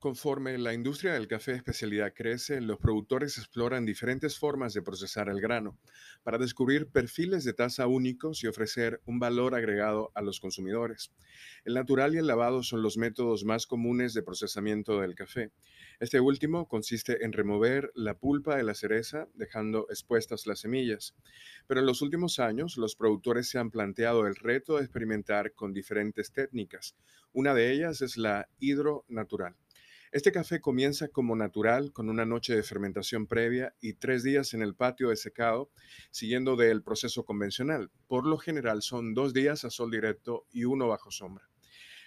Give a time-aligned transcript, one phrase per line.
[0.00, 5.28] Conforme la industria del café de especialidad crece, los productores exploran diferentes formas de procesar
[5.28, 5.78] el grano
[6.22, 11.12] para descubrir perfiles de taza únicos y ofrecer un valor agregado a los consumidores.
[11.66, 15.52] El natural y el lavado son los métodos más comunes de procesamiento del café.
[15.98, 21.14] Este último consiste en remover la pulpa de la cereza dejando expuestas las semillas.
[21.66, 25.74] Pero en los últimos años los productores se han planteado el reto de experimentar con
[25.74, 26.96] diferentes técnicas.
[27.34, 29.56] Una de ellas es la hidronatural.
[30.12, 34.62] Este café comienza como natural con una noche de fermentación previa y tres días en
[34.62, 35.70] el patio de secado,
[36.10, 37.92] siguiendo del proceso convencional.
[38.08, 41.48] Por lo general son dos días a sol directo y uno bajo sombra.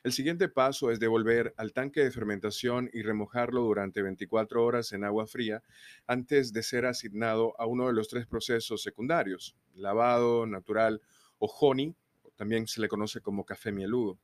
[0.03, 5.05] El siguiente paso es devolver al tanque de fermentación y remojarlo durante 24 horas en
[5.05, 5.63] agua fría
[6.05, 11.01] antes de ser asignado a uno de los tres procesos secundarios, lavado, natural
[11.37, 11.95] o honey,
[12.35, 14.19] también se le conoce como café mieludo.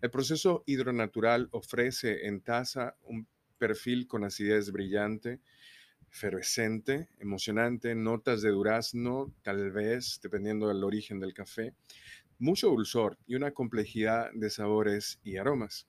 [0.00, 3.26] El proceso hidronatural ofrece en taza un
[3.58, 5.40] perfil con acidez brillante,
[6.10, 11.74] efervescente, emocionante, notas de durazno, tal vez, dependiendo del origen del café,
[12.38, 15.88] mucho dulzor y una complejidad de sabores y aromas.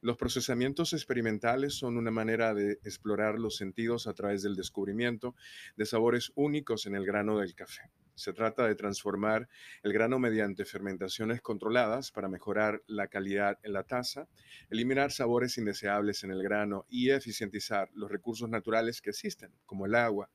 [0.00, 5.36] Los procesamientos experimentales son una manera de explorar los sentidos a través del descubrimiento
[5.76, 7.82] de sabores únicos en el grano del café.
[8.14, 9.48] Se trata de transformar
[9.82, 14.28] el grano mediante fermentaciones controladas para mejorar la calidad en la taza,
[14.70, 19.94] eliminar sabores indeseables en el grano y eficientizar los recursos naturales que existen, como el
[19.94, 20.30] agua.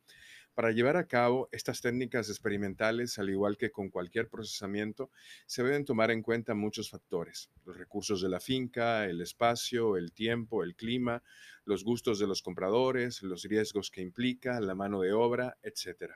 [0.57, 5.11] Para llevar a cabo estas técnicas experimentales, al igual que con cualquier procesamiento,
[5.45, 10.13] se deben tomar en cuenta muchos factores, los recursos de la finca, el espacio, el
[10.13, 11.21] tiempo, el clima,
[11.63, 16.13] los gustos de los compradores, los riesgos que implica, la mano de obra, etc.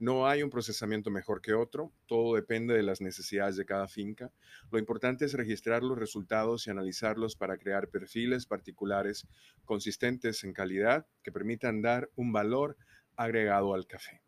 [0.00, 4.32] No hay un procesamiento mejor que otro, todo depende de las necesidades de cada finca.
[4.72, 9.28] Lo importante es registrar los resultados y analizarlos para crear perfiles particulares
[9.64, 12.76] consistentes en calidad que permitan dar un valor
[13.16, 14.22] agregado al café.